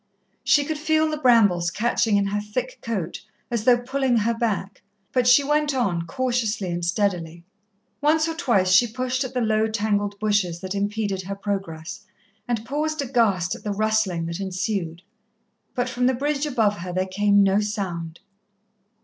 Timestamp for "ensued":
14.39-15.03